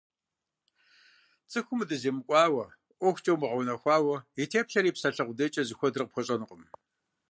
[1.51, 2.65] ЦӀыхум удыземыкӀуауэ,
[2.99, 6.61] ӀуэхукӀэ умыгъэунэхуауэ, и теплъэрэ и псалъэ къудейрэкӀэ зыхуэдэр къыпхуэщӀэнукъым.